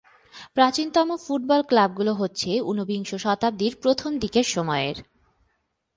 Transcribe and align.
প্রাচীনতম 0.53 1.09
ফুটবল 1.17 1.61
ক্লাবগুলো 1.61 2.11
হচ্ছে 2.13 2.49
ঊনবিংশ 2.61 3.09
শতাব্দীর 3.15 3.73
প্রথম 3.81 4.11
দিকের 4.17 4.45
সময়ের। 4.45 4.97